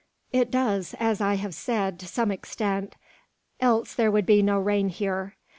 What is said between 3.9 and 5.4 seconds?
there would be no rain here.